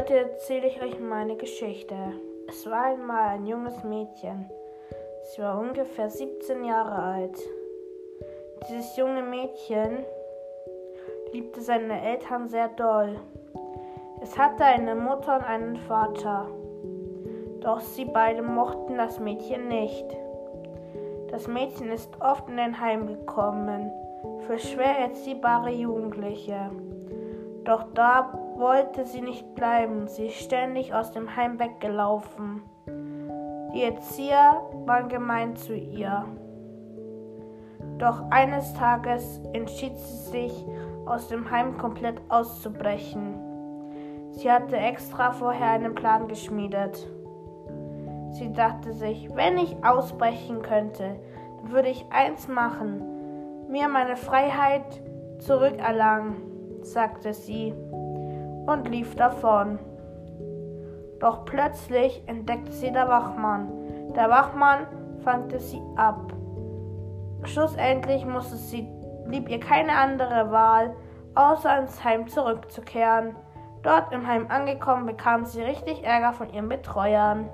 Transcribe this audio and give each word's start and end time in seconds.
Heute 0.00 0.14
erzähle 0.14 0.66
ich 0.66 0.80
euch 0.80 0.98
meine 0.98 1.36
Geschichte. 1.36 1.94
Es 2.48 2.64
war 2.64 2.84
einmal 2.84 3.34
ein 3.34 3.44
junges 3.44 3.84
Mädchen. 3.84 4.50
Sie 5.24 5.42
war 5.42 5.60
ungefähr 5.60 6.08
17 6.08 6.64
Jahre 6.64 7.02
alt. 7.02 7.38
Dieses 8.66 8.96
junge 8.96 9.20
Mädchen 9.20 9.98
liebte 11.34 11.60
seine 11.60 12.00
Eltern 12.00 12.48
sehr 12.48 12.68
doll. 12.68 13.20
Es 14.22 14.38
hatte 14.38 14.64
eine 14.64 14.94
Mutter 14.94 15.36
und 15.36 15.44
einen 15.44 15.76
Vater. 15.76 16.46
Doch 17.60 17.80
sie 17.80 18.06
beide 18.06 18.40
mochten 18.40 18.96
das 18.96 19.20
Mädchen 19.20 19.68
nicht. 19.68 20.06
Das 21.30 21.46
Mädchen 21.46 21.92
ist 21.92 22.08
oft 22.22 22.48
in 22.48 22.58
ein 22.58 22.80
Heim 22.80 23.06
gekommen 23.06 23.92
für 24.46 24.58
schwer 24.58 24.98
erziehbare 24.98 25.72
Jugendliche. 25.72 26.70
Doch 27.64 27.84
da 27.92 28.32
wollte 28.60 29.04
sie 29.06 29.22
nicht 29.22 29.54
bleiben. 29.54 30.06
Sie 30.06 30.26
ist 30.26 30.40
ständig 30.40 30.94
aus 30.94 31.10
dem 31.12 31.34
Heim 31.34 31.58
weggelaufen. 31.58 32.62
Die 33.74 33.82
Erzieher 33.82 34.62
waren 34.84 35.08
gemein 35.08 35.56
zu 35.56 35.74
ihr. 35.74 36.26
Doch 37.98 38.22
eines 38.30 38.74
Tages 38.74 39.40
entschied 39.52 39.96
sie 39.96 40.30
sich, 40.30 40.66
aus 41.06 41.28
dem 41.28 41.50
Heim 41.50 41.76
komplett 41.76 42.20
auszubrechen. 42.28 43.34
Sie 44.32 44.50
hatte 44.50 44.76
extra 44.76 45.32
vorher 45.32 45.70
einen 45.70 45.94
Plan 45.94 46.28
geschmiedet. 46.28 47.08
Sie 48.32 48.52
dachte 48.52 48.92
sich, 48.92 49.28
wenn 49.34 49.58
ich 49.58 49.84
ausbrechen 49.84 50.62
könnte, 50.62 51.16
dann 51.60 51.72
würde 51.72 51.88
ich 51.88 52.06
eins 52.10 52.46
machen, 52.46 53.02
mir 53.68 53.88
meine 53.88 54.16
Freiheit 54.16 55.02
zurückerlangen, 55.40 56.36
sagte 56.82 57.34
sie 57.34 57.74
und 58.66 58.88
lief 58.88 59.14
davon. 59.16 59.78
Doch 61.20 61.44
plötzlich 61.44 62.22
entdeckte 62.26 62.72
sie 62.72 62.92
der 62.92 63.08
Wachmann. 63.08 63.68
Der 64.16 64.30
Wachmann 64.30 64.86
fangte 65.22 65.58
sie 65.58 65.82
ab. 65.96 66.32
Schlussendlich 67.44 68.24
musste 68.24 68.56
sie, 68.56 68.88
blieb 69.26 69.48
ihr 69.48 69.60
keine 69.60 69.92
andere 69.92 70.50
Wahl, 70.50 70.96
außer 71.34 71.78
ins 71.78 72.02
Heim 72.02 72.26
zurückzukehren. 72.28 73.36
Dort 73.82 74.12
im 74.12 74.26
Heim 74.26 74.46
angekommen, 74.50 75.06
bekam 75.06 75.44
sie 75.44 75.62
richtig 75.62 76.04
Ärger 76.04 76.32
von 76.32 76.52
ihren 76.52 76.68
Betreuern. 76.68 77.48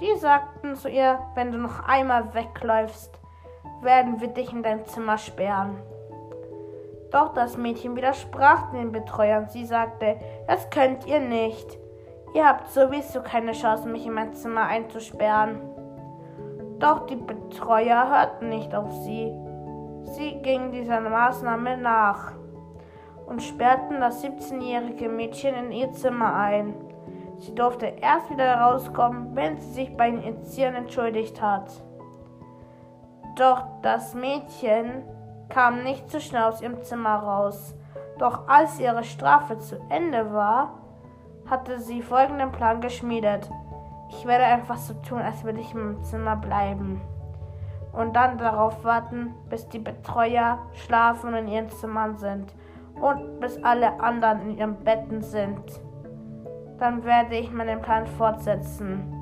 Die 0.00 0.18
sagten 0.18 0.74
zu 0.74 0.88
ihr, 0.88 1.18
wenn 1.34 1.52
du 1.52 1.58
noch 1.58 1.88
einmal 1.88 2.34
wegläufst, 2.34 3.18
werden 3.80 4.20
wir 4.20 4.28
dich 4.28 4.52
in 4.52 4.62
dein 4.62 4.84
Zimmer 4.86 5.18
sperren. 5.18 5.76
Doch 7.16 7.32
das 7.32 7.56
Mädchen 7.56 7.96
widersprach 7.96 8.72
den 8.72 8.92
Betreuern. 8.92 9.48
Sie 9.48 9.64
sagte, 9.64 10.16
das 10.46 10.68
könnt 10.68 11.06
ihr 11.06 11.18
nicht. 11.18 11.78
Ihr 12.34 12.46
habt 12.46 12.68
sowieso 12.68 13.22
keine 13.22 13.52
Chance, 13.52 13.88
mich 13.88 14.04
in 14.04 14.12
mein 14.12 14.34
Zimmer 14.34 14.66
einzusperren. 14.66 15.62
Doch 16.78 17.06
die 17.06 17.16
Betreuer 17.16 18.10
hörten 18.10 18.50
nicht 18.50 18.74
auf 18.74 18.92
sie. 18.92 19.32
Sie 20.02 20.42
gingen 20.42 20.72
dieser 20.72 21.00
Maßnahme 21.00 21.78
nach 21.78 22.34
und 23.24 23.42
sperrten 23.42 23.98
das 23.98 24.22
17-jährige 24.22 25.08
Mädchen 25.08 25.54
in 25.54 25.72
ihr 25.72 25.92
Zimmer 25.92 26.34
ein. 26.34 26.74
Sie 27.38 27.54
durfte 27.54 27.86
erst 27.86 28.28
wieder 28.28 28.56
rauskommen, 28.56 29.34
wenn 29.34 29.56
sie 29.56 29.72
sich 29.72 29.96
bei 29.96 30.10
den 30.10 30.22
Erziehern 30.22 30.74
entschuldigt 30.74 31.40
hat. 31.40 31.82
Doch 33.36 33.64
das 33.80 34.12
Mädchen 34.14 35.15
kam 35.48 35.82
nicht 35.82 36.10
so 36.10 36.20
schnell 36.20 36.44
aus 36.44 36.60
ihrem 36.60 36.82
Zimmer 36.82 37.16
raus. 37.16 37.74
Doch 38.18 38.48
als 38.48 38.80
ihre 38.80 39.04
Strafe 39.04 39.58
zu 39.58 39.76
Ende 39.88 40.32
war, 40.32 40.74
hatte 41.48 41.78
sie 41.80 42.02
folgenden 42.02 42.52
Plan 42.52 42.80
geschmiedet. 42.80 43.48
Ich 44.10 44.26
werde 44.26 44.44
einfach 44.44 44.76
so 44.76 44.94
tun, 44.94 45.20
als 45.20 45.44
würde 45.44 45.60
ich 45.60 45.74
im 45.74 46.02
Zimmer 46.02 46.36
bleiben. 46.36 47.00
Und 47.92 48.14
dann 48.14 48.38
darauf 48.38 48.84
warten, 48.84 49.34
bis 49.48 49.68
die 49.68 49.78
Betreuer 49.78 50.58
schlafen 50.74 51.28
und 51.30 51.34
in 51.36 51.48
ihren 51.48 51.70
Zimmern 51.70 52.16
sind. 52.16 52.54
Und 53.00 53.40
bis 53.40 53.62
alle 53.62 54.00
anderen 54.00 54.40
in 54.42 54.58
ihren 54.58 54.84
Betten 54.84 55.22
sind. 55.22 55.60
Dann 56.78 57.04
werde 57.04 57.36
ich 57.36 57.50
meinen 57.50 57.80
Plan 57.80 58.06
fortsetzen. 58.06 59.12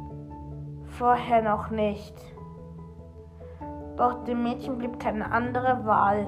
Vorher 0.99 1.43
noch 1.43 1.71
nicht. 1.71 2.15
Doch 3.97 4.25
dem 4.25 4.43
Mädchen 4.43 4.79
blieb 4.79 4.99
keine 4.99 5.31
andere 5.31 5.85
Wahl. 5.85 6.27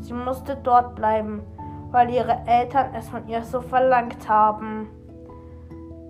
Sie 0.00 0.12
musste 0.12 0.56
dort 0.56 0.94
bleiben, 0.94 1.42
weil 1.90 2.10
ihre 2.10 2.42
Eltern 2.46 2.94
es 2.94 3.08
von 3.08 3.26
ihr 3.28 3.42
so 3.42 3.60
verlangt 3.60 4.28
haben. 4.28 4.88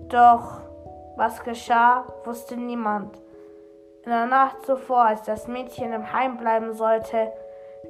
Doch 0.09 0.61
was 1.17 1.43
geschah, 1.43 2.05
wusste 2.25 2.57
niemand. 2.57 3.21
In 4.03 4.11
der 4.11 4.25
Nacht 4.25 4.65
zuvor, 4.65 5.03
als 5.03 5.23
das 5.23 5.47
Mädchen 5.47 5.93
im 5.93 6.11
Heim 6.11 6.37
bleiben 6.37 6.73
sollte, 6.73 7.31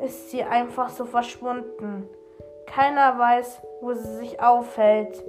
ist 0.03 0.29
sie 0.29 0.43
einfach 0.43 0.89
so 0.89 1.05
verschwunden. 1.05 2.07
Keiner 2.65 3.17
weiß, 3.17 3.61
wo 3.81 3.93
sie 3.93 4.17
sich 4.17 4.41
aufhält. 4.41 5.23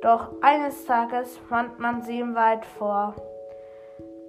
Doch 0.00 0.28
eines 0.40 0.84
Tages 0.86 1.36
fand 1.48 1.78
man 1.78 2.02
sie 2.02 2.20
im 2.20 2.34
Wald 2.34 2.64
vor. 2.64 3.14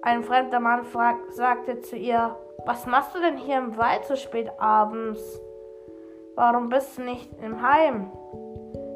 Ein 0.06 0.22
fremder 0.22 0.60
Mann 0.60 0.82
sagte 1.30 1.80
zu 1.80 1.96
ihr, 1.96 2.36
was 2.66 2.86
machst 2.86 3.16
du 3.16 3.22
denn 3.22 3.38
hier 3.38 3.58
im 3.58 3.78
Wald 3.78 4.04
so 4.04 4.18
spät 4.18 4.52
abends? 4.58 5.40
Warum 6.36 6.68
bist 6.68 6.98
du 6.98 7.04
nicht 7.04 7.30
im 7.42 7.62
Heim? 7.62 8.12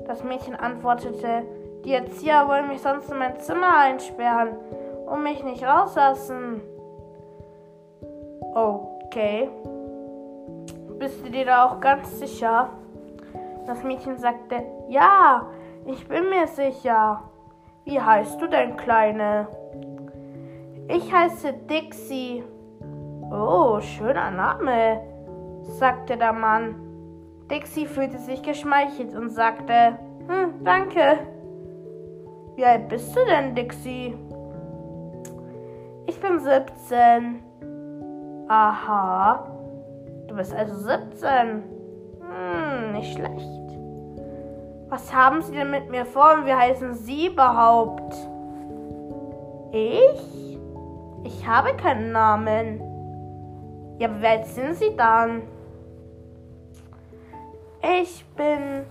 Das 0.05 0.25
Mädchen 0.25 0.53
antwortete, 0.53 1.43
die 1.85 1.93
Erzieher 1.93 2.49
wollen 2.49 2.67
mich 2.67 2.81
sonst 2.81 3.09
in 3.09 3.19
mein 3.19 3.39
Zimmer 3.39 3.77
einsperren 3.77 4.57
und 5.05 5.23
mich 5.23 5.41
nicht 5.45 5.63
rauslassen. 5.63 6.61
Okay. 8.53 9.49
Bist 10.99 11.25
du 11.25 11.29
dir 11.29 11.45
da 11.45 11.65
auch 11.65 11.79
ganz 11.79 12.19
sicher? 12.19 12.69
Das 13.65 13.81
Mädchen 13.81 14.17
sagte, 14.17 14.61
ja, 14.89 15.45
ich 15.85 16.05
bin 16.05 16.29
mir 16.29 16.47
sicher. 16.47 17.23
Wie 17.85 18.01
heißt 18.01 18.41
du 18.41 18.47
denn, 18.47 18.75
Kleine? 18.75 19.47
Ich 20.89 21.13
heiße 21.13 21.53
Dixie. 21.69 22.43
Oh, 23.29 23.79
schöner 23.81 24.31
Name, 24.31 25.01
sagte 25.61 26.15
der 26.15 26.31
Mann. 26.31 26.75
Dixie 27.51 27.85
fühlte 27.85 28.17
sich 28.19 28.41
geschmeichelt 28.41 29.13
und 29.13 29.29
sagte, 29.29 29.99
hm, 30.27 30.63
danke. 30.63 31.19
Wie 32.55 32.65
alt 32.65 32.87
bist 32.87 33.15
du 33.15 33.19
denn, 33.25 33.53
Dixie? 33.53 34.15
Ich 36.05 36.19
bin 36.21 36.39
17. 36.39 37.43
Aha. 38.47 39.45
Du 40.27 40.35
bist 40.35 40.55
also 40.55 40.73
17. 40.73 41.63
Hm, 42.21 42.93
nicht 42.93 43.13
schlecht. 43.13 43.77
Was 44.89 45.13
haben 45.13 45.41
Sie 45.41 45.51
denn 45.51 45.69
mit 45.69 45.89
mir 45.89 46.05
vor 46.05 46.35
und 46.35 46.45
wie 46.45 46.53
heißen 46.53 46.93
Sie 46.93 47.27
überhaupt? 47.27 48.15
Ich? 49.73 50.46
Ich 51.27 51.45
habe 51.45 51.75
keinen 51.75 52.13
Namen. 52.13 52.79
Ja, 53.99 54.07
alt 54.21 54.45
sind 54.45 54.75
Sie 54.75 54.95
dann? 54.95 55.41
Ich 57.81 58.23
bin 58.27 58.85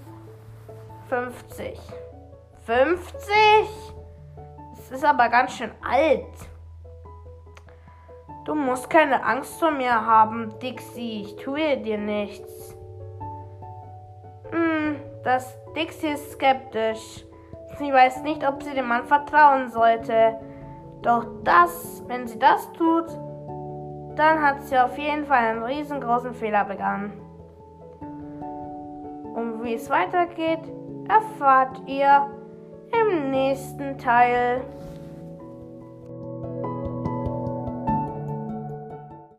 50. 1.09 1.81
50? 2.67 3.25
Das 4.77 4.91
ist 4.91 5.05
aber 5.05 5.31
ganz 5.31 5.53
schön 5.53 5.71
alt. 5.83 6.27
Du 8.45 8.55
musst 8.55 8.91
keine 8.91 9.25
Angst 9.25 9.59
vor 9.59 9.71
mir 9.71 9.95
haben, 9.95 10.59
Dixie. 10.59 11.23
Ich 11.23 11.37
tue 11.37 11.79
dir 11.79 11.97
nichts. 11.97 12.77
Hm, 14.51 14.97
das 15.25 15.57
Dixie 15.75 16.09
ist 16.09 16.33
skeptisch. 16.33 17.25
Sie 17.79 17.91
weiß 17.91 18.23
nicht, 18.25 18.47
ob 18.47 18.63
sie 18.63 18.75
dem 18.75 18.89
Mann 18.89 19.07
vertrauen 19.07 19.71
sollte. 19.71 20.39
Doch 21.07 21.25
das, 21.45 22.03
wenn 22.09 22.27
sie 22.27 22.37
das 22.37 22.73
tut, 22.73 23.07
dann 24.17 24.43
hat 24.43 24.63
sie 24.63 24.77
auf 24.77 24.99
jeden 24.99 25.25
Fall 25.25 25.39
einen 25.39 25.63
riesengroßen 25.63 26.35
Fehler 26.35 26.65
begangen. 26.65 27.13
Und 29.37 29.63
wie 29.63 29.75
es 29.75 29.89
weitergeht, 29.89 30.69
erfahrt 31.09 31.81
ihr 31.87 32.27
im 32.91 33.31
nächsten 33.31 33.99
Teil. 33.99 34.63